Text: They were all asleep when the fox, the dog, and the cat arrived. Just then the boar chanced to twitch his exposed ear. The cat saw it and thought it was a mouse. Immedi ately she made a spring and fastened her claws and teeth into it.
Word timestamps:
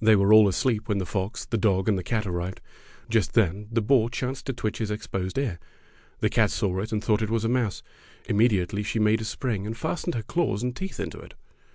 They 0.00 0.16
were 0.16 0.32
all 0.32 0.48
asleep 0.48 0.88
when 0.88 0.96
the 0.96 1.04
fox, 1.04 1.44
the 1.44 1.58
dog, 1.58 1.86
and 1.86 1.98
the 1.98 2.02
cat 2.02 2.26
arrived. 2.26 2.62
Just 3.10 3.34
then 3.34 3.68
the 3.70 3.82
boar 3.82 4.08
chanced 4.08 4.46
to 4.46 4.54
twitch 4.54 4.78
his 4.78 4.90
exposed 4.90 5.36
ear. 5.36 5.58
The 6.20 6.30
cat 6.30 6.50
saw 6.50 6.80
it 6.80 6.92
and 6.92 7.04
thought 7.04 7.20
it 7.20 7.28
was 7.28 7.44
a 7.44 7.48
mouse. 7.50 7.82
Immedi 8.26 8.66
ately 8.66 8.82
she 8.82 8.98
made 8.98 9.20
a 9.20 9.24
spring 9.24 9.66
and 9.66 9.76
fastened 9.76 10.14
her 10.14 10.22
claws 10.22 10.62
and 10.62 10.74
teeth 10.74 10.98
into 10.98 11.18
it. 11.18 11.34